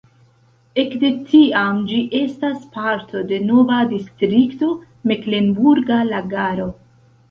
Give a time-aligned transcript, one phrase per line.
[0.83, 4.75] Ekde tiam ĝi estas parto de nova distrikto
[5.15, 6.73] Meklenburga Lagaro.